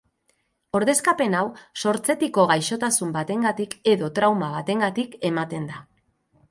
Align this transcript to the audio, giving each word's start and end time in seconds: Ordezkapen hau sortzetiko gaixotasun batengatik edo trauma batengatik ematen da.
Ordezkapen 0.77 1.35
hau 1.39 1.43
sortzetiko 1.85 2.47
gaixotasun 2.53 3.15
batengatik 3.19 3.77
edo 3.95 4.11
trauma 4.21 4.53
batengatik 4.59 5.17
ematen 5.33 5.75
da. 5.75 5.89